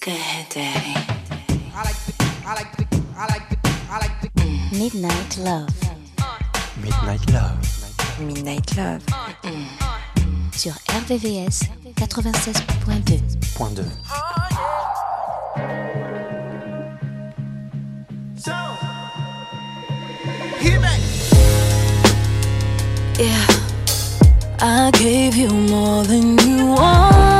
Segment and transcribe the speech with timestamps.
[0.00, 0.14] Good
[0.48, 0.94] day.
[4.72, 5.68] Midnight Love.
[6.82, 7.58] Midnight Love.
[8.18, 9.02] Midnight Love.
[10.52, 13.20] Sur RVVS 96.2.
[13.58, 13.84] Point 2.
[23.18, 23.46] Yeah.
[24.62, 27.39] I gave you more than you wanted.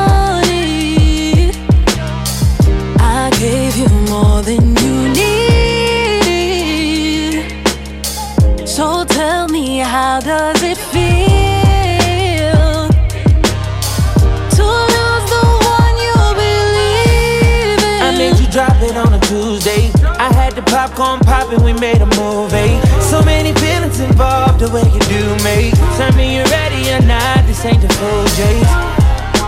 [10.25, 11.03] How does it feel
[14.57, 18.03] to lose the one you believe in?
[18.03, 19.91] I made you drop it on a Tuesday.
[20.19, 22.77] I had the popcorn popping, we made a movie.
[23.09, 25.71] So many feelings involved, the way you do me.
[25.97, 28.69] Tell me you're ready or not, this ain't the full J's.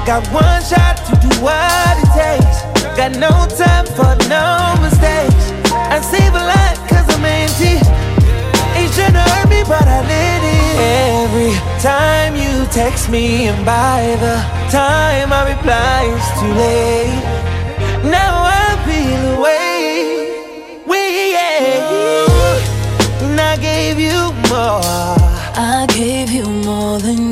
[0.07, 2.63] Got one shot to do what it takes.
[2.97, 5.53] Got no time for no mistakes.
[5.73, 8.12] I save a lot cause I'm empty.
[8.95, 10.77] Trying to hurt me, but I let it.
[11.25, 14.37] Every time you text me, and by the
[14.71, 17.23] time I reply, it's too late.
[18.11, 20.33] Now I feel away.
[20.87, 21.35] We
[23.25, 25.17] and I gave you more.
[25.57, 27.32] I gave you more than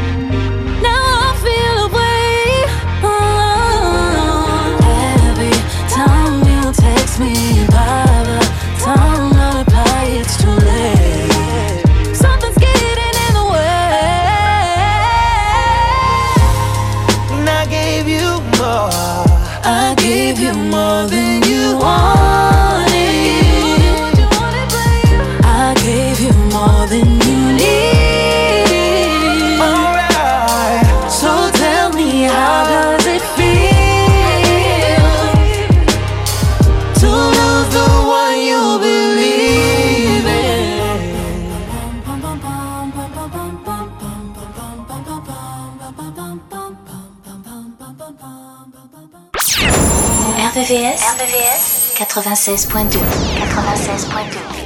[52.11, 54.60] 96.2 96.2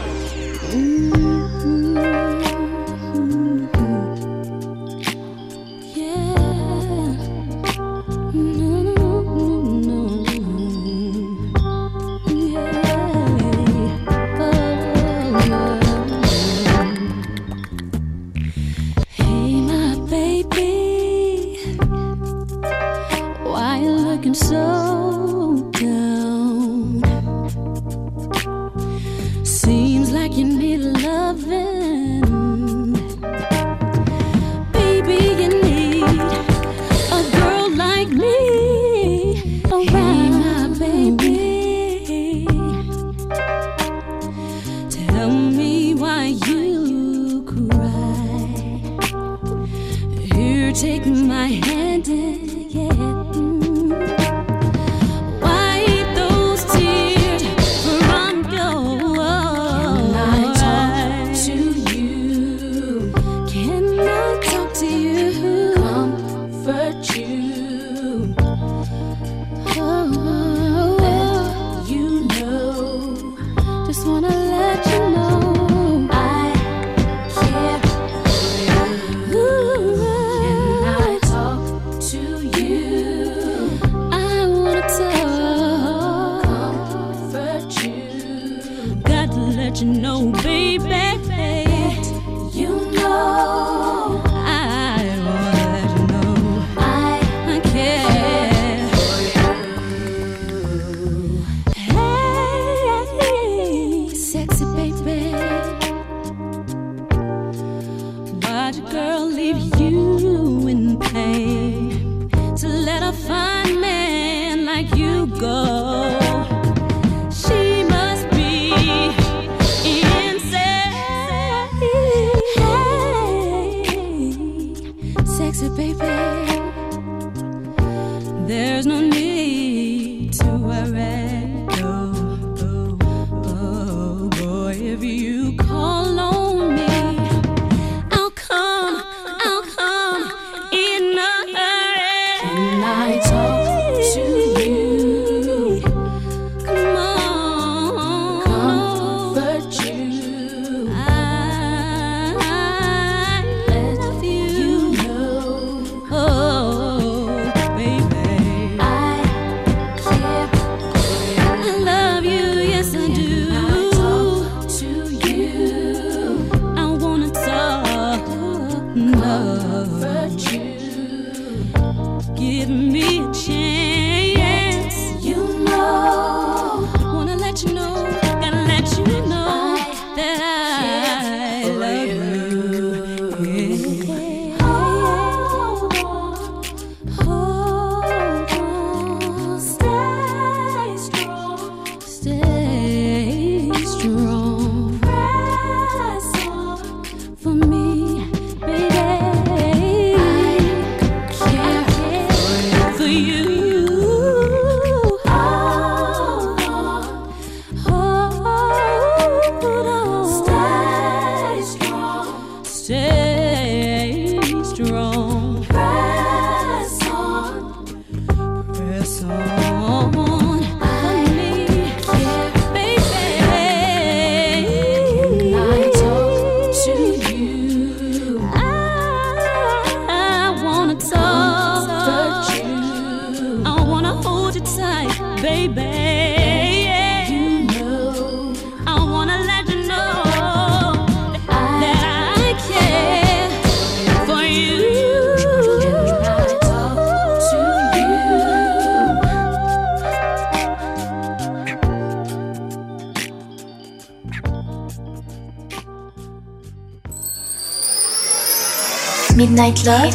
[259.35, 260.13] Midnight Love,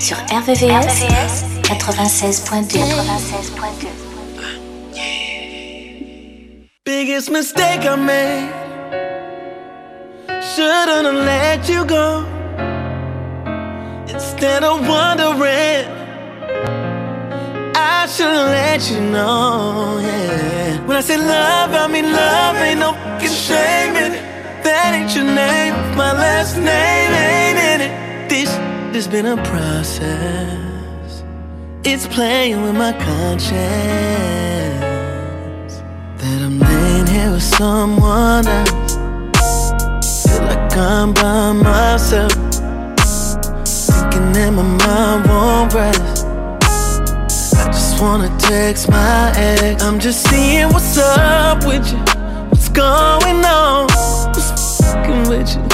[0.00, 1.04] sur RVVS,
[1.62, 2.80] 96.2.
[6.84, 8.50] Biggest mistake I made.
[10.42, 12.24] Shouldn't have let you go.
[14.08, 15.86] Instead of wondering,
[17.76, 20.00] I should've let you know.
[20.00, 20.84] Yeah.
[20.88, 22.56] When I say love, I mean love.
[22.56, 24.64] Ain't no fucking shame in it.
[24.64, 25.74] That ain't your name.
[25.96, 28.01] My last name ain't in it.
[28.32, 28.56] This
[28.94, 31.22] has been a process.
[31.84, 33.52] It's playing with my conscience
[36.16, 40.24] that I'm laying here with someone else.
[40.24, 42.32] Feel like I'm by myself,
[43.66, 46.24] thinking that my mind won't rest.
[47.54, 49.82] I just wanna text my ex.
[49.82, 51.98] I'm just seeing what's up with you,
[52.48, 53.88] what's going on,
[54.32, 55.71] what's fucking with you,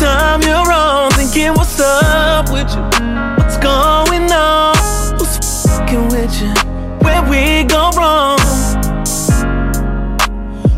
[0.00, 2.82] time you're on, thinking what's up with you,
[3.36, 4.74] what's going on,
[5.18, 6.52] who's fucking with you,
[7.04, 8.38] where we go wrong.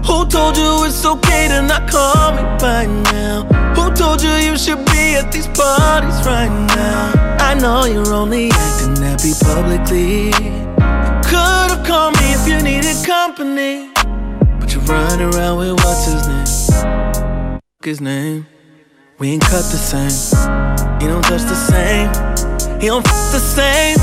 [0.06, 3.44] Who told you it's okay to not call me by now?
[3.76, 7.36] Who told you you should be at these parties right now?
[7.38, 10.32] I know you're only acting happy publicly.
[11.30, 13.92] Could've called me if you needed company.
[14.58, 17.60] But you're running around with what's his name?
[17.84, 18.51] His name.
[19.22, 20.10] We ain't cut the same.
[21.00, 22.08] He don't touch the same.
[22.80, 23.96] He don't f the same.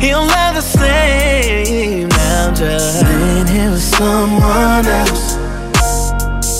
[0.00, 2.08] He don't love the same.
[2.08, 5.34] Now I'm just laying here with someone else.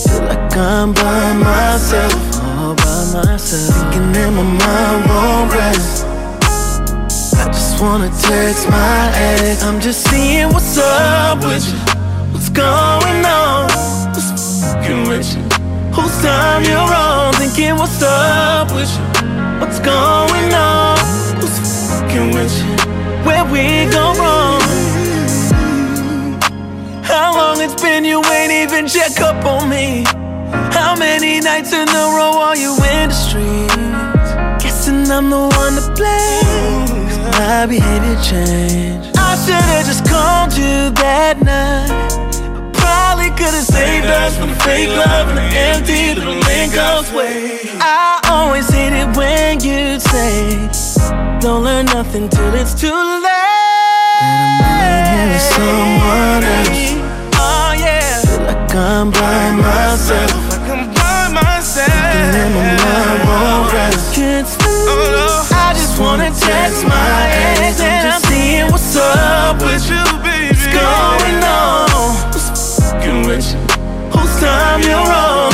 [0.04, 3.72] Feel like I'm by myself, all by myself.
[3.72, 6.04] Thinking that my mind won't rest.
[7.40, 9.62] I just wanna text my ex.
[9.62, 11.78] I'm just seeing what's up with you.
[12.34, 13.64] What's going on?
[14.12, 15.42] What's fucking with you?
[15.96, 17.13] Whose time you're on?
[17.54, 19.04] Thinking what's up with you?
[19.60, 20.98] What's going on?
[21.38, 22.74] Who's fucking with you?
[23.22, 24.60] Where we go wrong?
[27.04, 30.02] How long it's been you ain't even check up on me?
[30.72, 34.32] How many nights in a row are you in the streets?
[34.60, 37.06] Guessing I'm the one to blame.
[37.38, 39.16] My behavior changed.
[39.16, 42.23] I should've just called you that night
[43.24, 47.60] they could've saved us from the fake love and the empty little Lincoln's way.
[47.80, 50.68] I always hate it when you say,
[51.40, 54.20] Don't learn nothing till it's too late.
[54.20, 56.84] And I'm someone else.
[57.40, 58.20] Oh, yeah.
[58.28, 60.36] Feel like I'm by myself.
[60.52, 61.88] Like I'm by myself.
[61.88, 64.14] Thinking in my mind won't rest.
[64.14, 64.88] Can't sleep.
[64.92, 65.56] Oh, no.
[65.56, 67.20] I just wanna text my
[67.64, 70.48] ex and I'm seeing what's up with you, baby.
[70.52, 71.43] What's going on?
[73.26, 73.44] with.
[74.12, 75.53] Whose time you're on?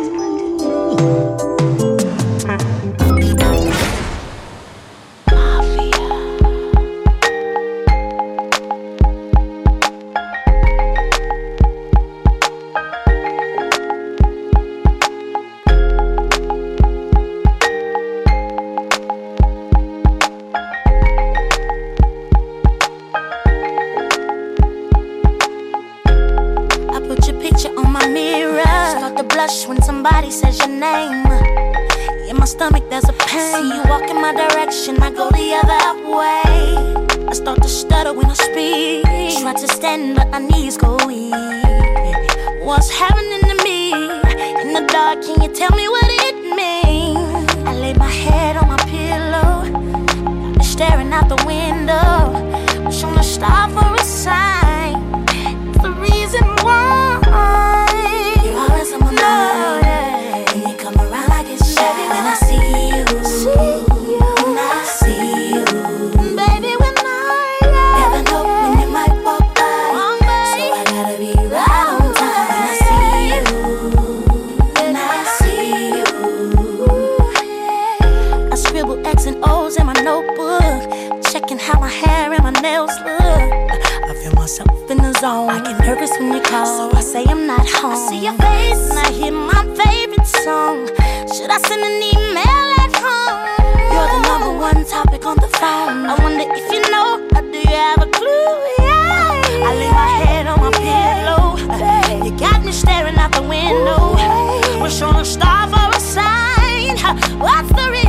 [103.61, 104.81] window.
[104.81, 106.97] We're showing a star for a sign.
[107.39, 108.00] What's the reason?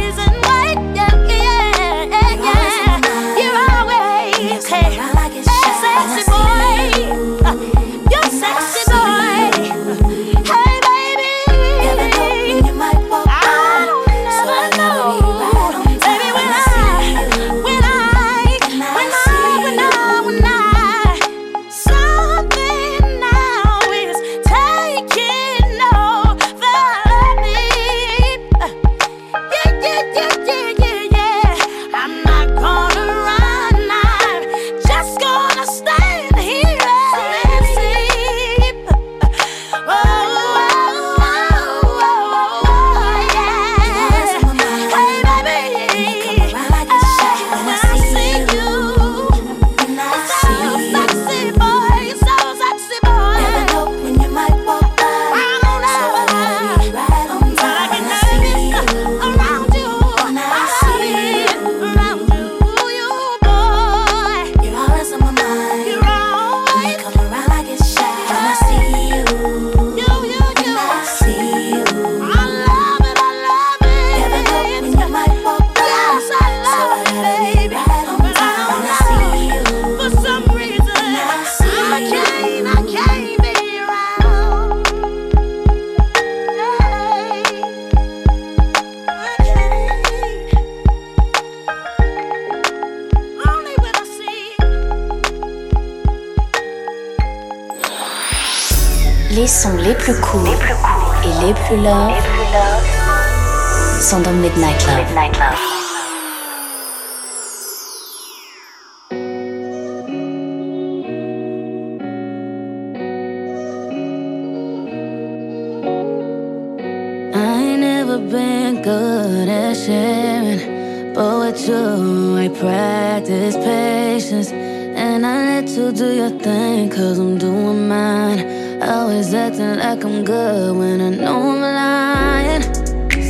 [118.33, 124.51] been good at sharing, but with you, I practice patience.
[124.51, 128.81] And I let you do your thing, cause I'm doing mine.
[128.83, 132.62] Always acting like I'm good when I know I'm lying.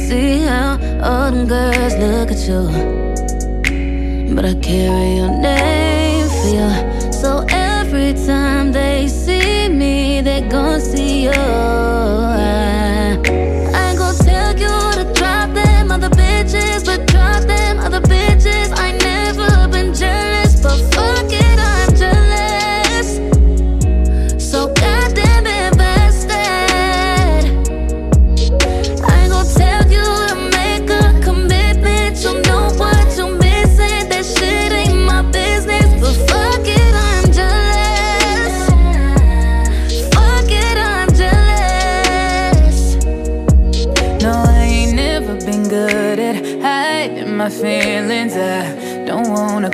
[0.06, 2.62] See how all them girls look at you,
[4.36, 7.12] but I carry your name for you.
[7.12, 11.91] So every time they see me, they gon' see you.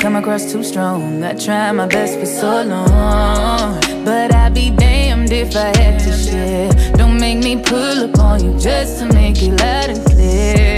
[0.09, 1.23] Come across too strong.
[1.23, 3.79] I tried my best for so long.
[4.07, 6.71] But I'd be damned if I had to share.
[6.95, 10.78] Don't make me pull up on you just to make it loud and clear.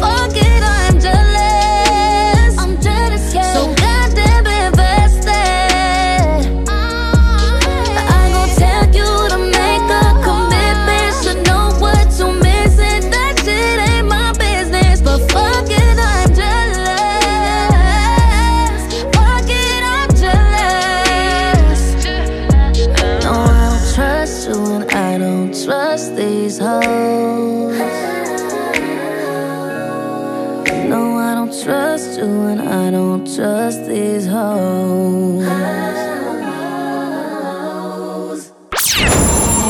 [0.00, 0.47] Jealous,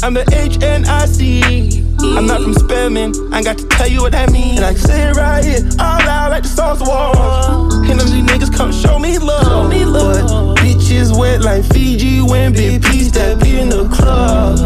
[0.02, 1.67] I'm the HNIC.
[2.16, 3.12] I'm not from Spelman.
[3.32, 4.56] I got to tell you what that means.
[4.58, 7.12] And I can say it right here, all loud like the songs war.
[7.90, 9.44] And them these niggas come show me love.
[9.44, 10.54] Show me love.
[10.56, 14.58] But bitches wet like Fiji when Big P step in the club.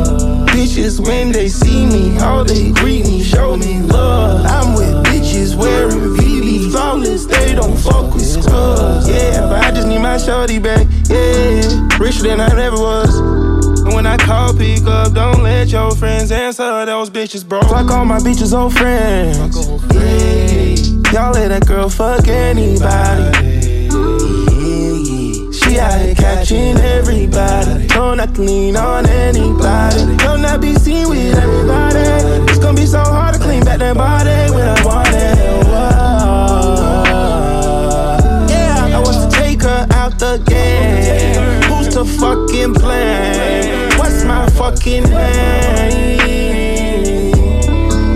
[0.49, 2.19] bitches when they see me.
[2.21, 4.45] All they greet me, show me love.
[4.47, 7.27] I'm with bitches wearing VVs, flawless.
[7.27, 9.09] They don't fuck with scrubs.
[9.09, 10.87] Yeah, but I just need my shorty back.
[11.09, 13.42] Yeah, richer than I ever was.
[14.03, 16.85] When I call, pick up, don't let your friends answer.
[16.87, 17.61] Those bitches, bro.
[17.63, 19.39] Fuck all my bitches, old friends.
[19.95, 20.75] Yeah,
[21.13, 23.89] y'all let that girl fuck anybody.
[25.53, 27.87] She out here catching everybody.
[27.87, 30.17] Don't have to lean on anybody.
[30.17, 32.01] Don't not be seen with everybody.
[32.51, 35.39] It's gonna be so hard to clean back that body when I want it.
[35.65, 35.93] Whoa.
[38.51, 40.92] Yeah, I want to take her out the game.
[42.03, 43.89] Fucking blame?
[43.99, 46.19] What's my fucking name?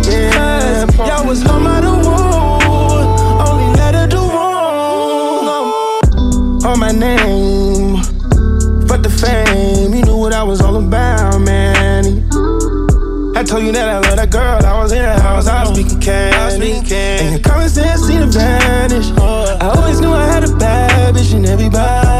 [0.03, 3.09] Yeah, y'all was out of wound.
[3.49, 5.49] Only let her do wrong
[6.64, 8.03] on my name.
[8.96, 12.27] The fame, you knew what I was all about, man.
[13.37, 14.64] I told you that I love that girl.
[14.66, 16.72] I was in the house, I was speaking candy.
[16.72, 19.12] And your common sense seemed to vanish.
[19.12, 22.15] I always knew I had a bad bitch, and everybody's trying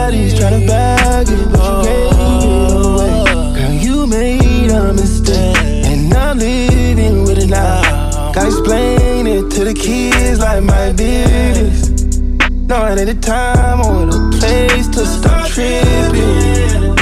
[1.17, 3.25] bag it, but you gave it away.
[3.57, 8.33] Girl, you made a mistake, and I'm living with it now.
[8.33, 11.89] Gotta explain it to the kids like my business.
[12.69, 16.95] No, it ain't the time or the place to stop tripping.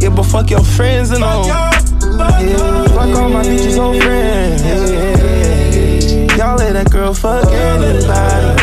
[0.00, 1.46] Yeah, but fuck your friends and all.
[1.46, 1.70] Yeah,
[2.88, 4.62] fuck all my bitches old friends.
[4.62, 8.58] Yeah, y'all let that girl fuck anybody.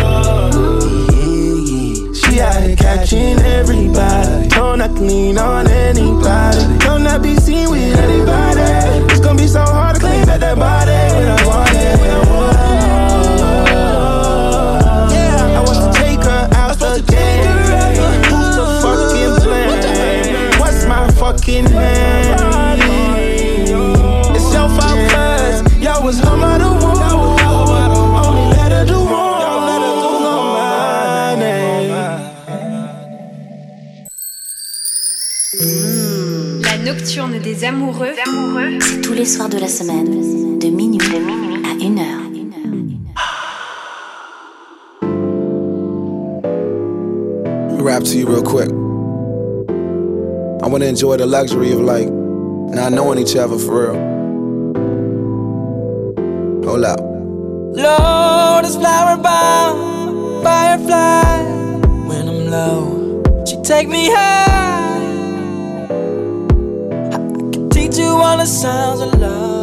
[2.14, 4.49] She out here catching everybody.
[4.60, 6.78] Don't have to lean on anybody.
[6.80, 8.60] Don't not be seen with anybody.
[9.10, 11.98] It's gonna be so hard to clean back that body when I want it.
[15.14, 17.48] Yeah, I want to take her out the game.
[18.28, 20.60] Who's to fucking blame?
[20.60, 22.84] What's my fucking name?
[24.36, 27.09] It's your fault, cuz y'all was home out of womb.
[36.90, 38.16] Nocturne des amoureux.
[38.82, 41.00] C'est tous les soirs de la semaine, de minuit,
[41.64, 42.02] à 1h.
[47.70, 48.72] Let me rap to you real quick.
[50.64, 53.96] I wanna enjoy the luxury of like not knowing each other for real.
[56.66, 57.00] Hold up.
[57.76, 61.44] Lotus flower bomb, firefly.
[62.08, 64.69] When I'm low, she take me high.
[68.00, 69.60] You all the sounds of love.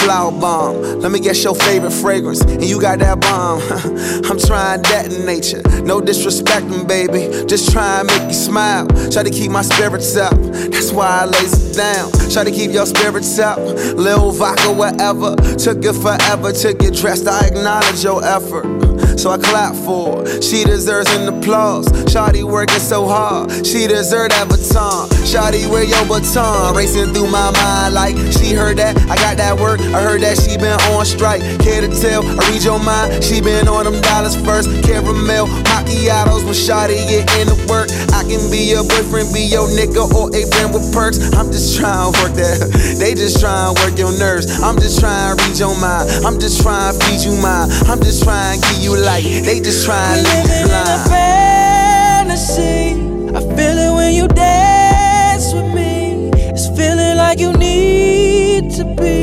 [0.00, 2.40] Flower bomb, let me guess your favorite fragrance.
[2.40, 3.60] And you got that bomb.
[4.30, 5.62] I'm trying that in nature.
[5.82, 7.46] No disrespecting, baby.
[7.46, 8.86] Just try and make you smile.
[9.10, 10.34] Try to keep my spirits up.
[10.70, 12.10] That's why I lays it down.
[12.30, 13.58] Try to keep your spirits up.
[13.58, 15.36] Lil vodka, whatever.
[15.36, 17.28] Took it forever to get dressed.
[17.28, 18.89] I acknowledge your effort.
[19.20, 20.40] So I clap for her.
[20.40, 21.84] She deserves an applause.
[22.08, 23.52] Shawty working so hard.
[23.66, 25.12] She deserves that baton.
[25.28, 26.74] Shawty, where your baton?
[26.74, 28.96] Racing through my mind like she heard that.
[29.12, 29.80] I got that work.
[29.92, 31.44] I heard that she been on strike.
[31.60, 32.24] Care to tell?
[32.24, 33.22] I read your mind.
[33.22, 34.72] She been on them dollars first.
[34.88, 37.92] Caramel macchiatos when Shawty get into work.
[38.16, 41.20] I can be your boyfriend, be your nigga, or a friend with perks.
[41.36, 42.72] I'm just trying to work that.
[43.00, 44.60] They just trying to work your nerves.
[44.60, 46.08] I'm just trying to read your mind.
[46.24, 47.68] I'm just trying to feed you mine.
[47.88, 49.42] I'm just trying to give you light.
[49.44, 52.94] They just trying to Living in a fantasy.
[53.38, 56.30] I feel it when you dance with me.
[56.54, 59.16] It's feeling like you need to be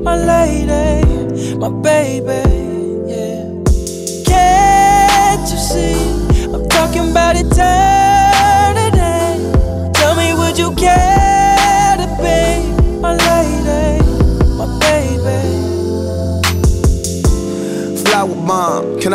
[0.00, 2.44] my lady, my baby.
[3.14, 3.42] Yeah.
[4.30, 5.96] Can't you see?
[6.54, 7.33] I'm talking about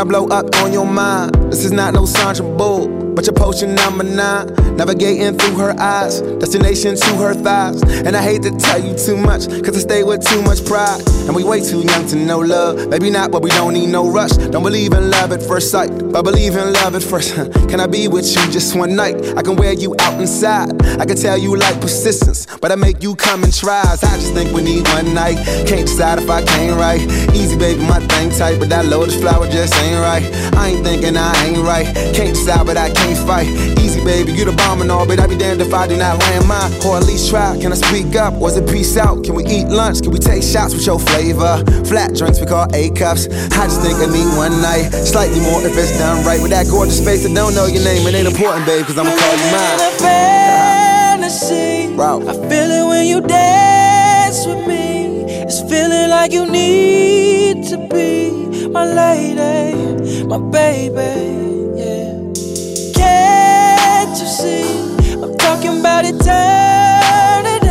[0.09, 1.35] blow up on your mind?
[1.51, 2.87] This is not no Sandra Bull,
[3.19, 4.47] but your potion number nine.
[4.77, 7.83] Navigating through her eyes, destination to her thighs.
[7.83, 11.01] And I hate to tell you too much, cause I stay with too much pride.
[11.27, 12.87] And we way too young to know love.
[12.87, 14.31] Maybe not, but we don't need no rush.
[14.31, 17.35] Don't believe in love at first sight, but believe in love at first.
[17.67, 19.17] can I be with you just one night?
[19.35, 20.81] I can wear you out inside.
[20.97, 23.81] I can tell you like persistence, but I make you come and try.
[23.81, 25.35] I just think we need one night.
[25.67, 27.01] Can't decide if I came right.
[27.35, 30.23] Easy, baby, my thing tight, but that lotus flower just ain't right.
[30.55, 31.85] I ain't thinking I ain't right.
[32.15, 33.47] Can't decide, but I can't fight.
[33.79, 36.19] Easy, baby, you the bomb and all, but I'd be damned if I do not
[36.19, 36.71] land mine.
[36.85, 37.57] Or at least try.
[37.59, 38.33] Can I speak up?
[38.33, 39.23] Was it peace out?
[39.23, 40.01] Can we eat lunch?
[40.01, 41.63] Can we take shots with your flavor?
[41.85, 43.27] Flat drinks we call A cups.
[43.27, 44.91] I just think I need one night.
[44.91, 46.41] Slightly more if it's done right.
[46.41, 49.11] With that gorgeous face I don't know your name, it ain't important, babe, cause I'ma
[49.15, 49.79] call you mine.
[49.99, 51.79] fantasy.
[51.99, 55.25] I feel it when you dance with me.
[55.43, 61.48] It's feeling like you need to be my lady, my baby.
[64.39, 64.63] See?
[65.21, 67.67] I'm talking about eternity.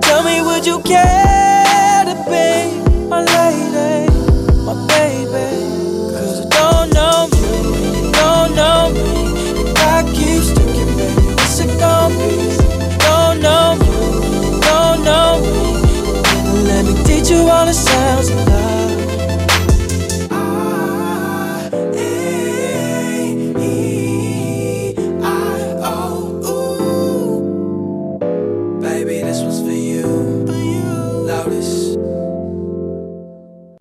[0.00, 4.10] Tell me, would you care to be my lady,
[4.66, 5.46] my baby?
[6.10, 7.38] Cause you don't know me,
[7.94, 9.06] you don't know me.
[9.62, 12.32] If I keep sticking, baby, what's it gonna be?
[12.98, 13.86] Don't know me,
[14.66, 15.54] don't know me.
[16.66, 18.57] Let me teach you all the sounds of love.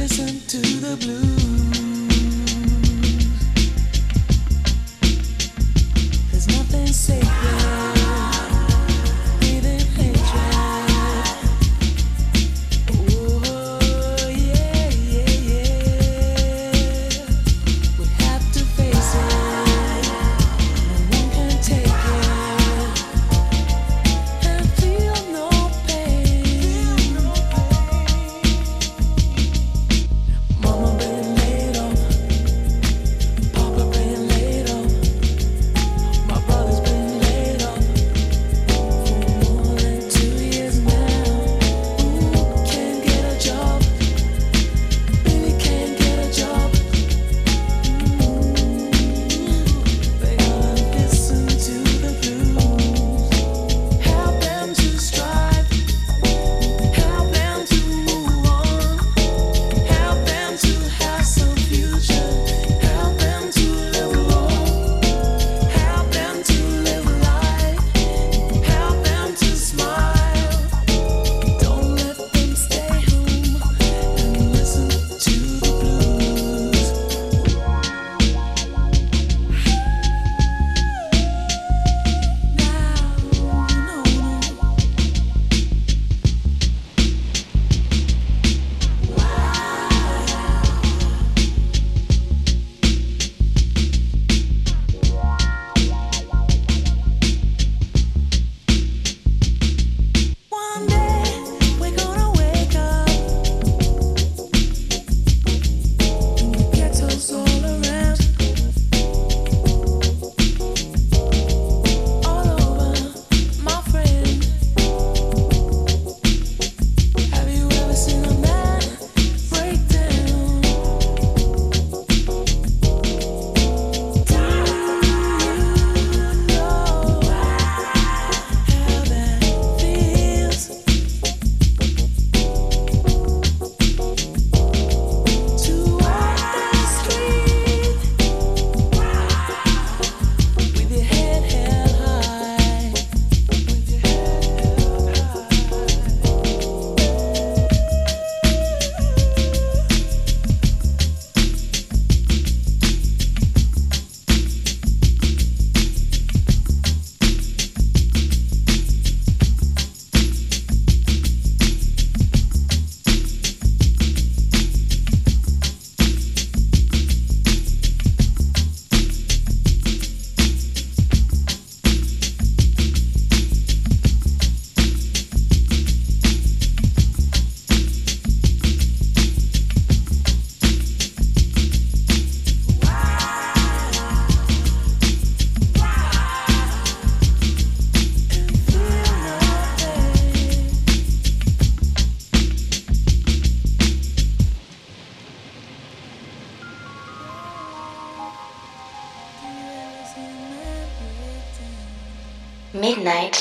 [0.00, 1.89] listen to the blues.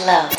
[0.01, 0.38] love.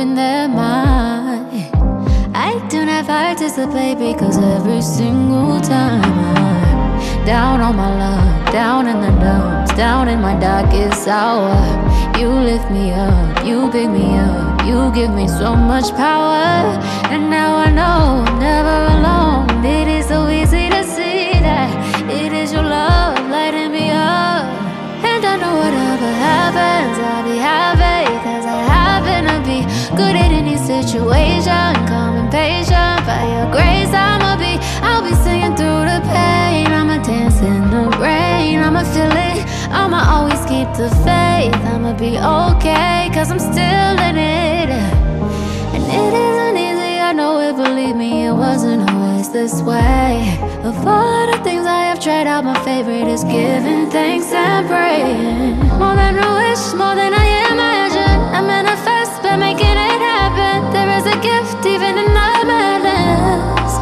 [0.00, 1.46] in their mind.
[2.34, 8.98] I do not participate because every single time I'm down on my luck, down in
[9.02, 11.52] the dumps, down in my darkest hour.
[12.18, 16.80] You lift me up, you pick me up, you give me so much power.
[17.12, 18.89] And now I know I'm never
[30.82, 31.74] situation.
[31.86, 34.52] Calm and patient, by your grace, I'ma be.
[34.82, 36.66] I'll be singing through the pain.
[36.66, 38.60] I'ma dance in the rain.
[38.60, 39.44] I'ma feel it.
[39.70, 41.54] I'ma always keep the faith.
[41.72, 44.70] I'ma be okay, cause I'm still in it.
[45.74, 50.38] And it isn't easy, I know it, believe me, it wasn't always this way.
[50.64, 55.58] Of all the things I have tried out, my favorite is giving thanks and praying.
[55.78, 58.18] More than a wish, more than I imagine.
[58.36, 60.09] I manifest by making it happen.
[60.72, 63.72] There is a gift even in the madness.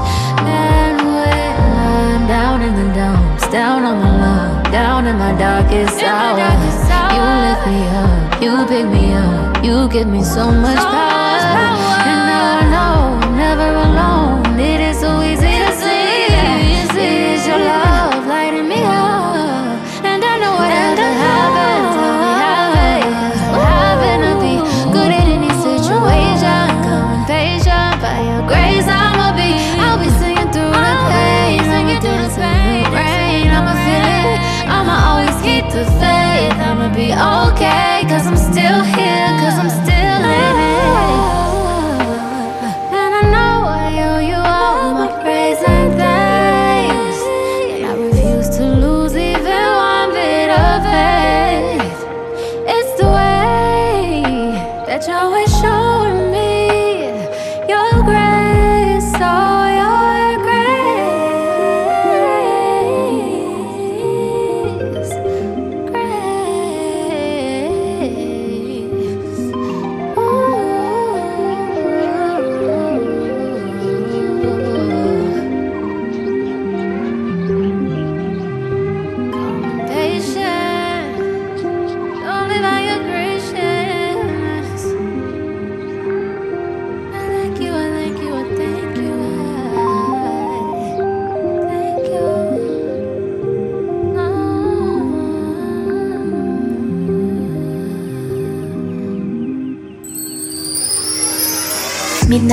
[0.41, 6.03] And when I'm down in the dumps, down on my luck, down in my darkest
[6.03, 6.39] hour,
[7.15, 11.08] you lift me up, you pick me up, you give me so much power.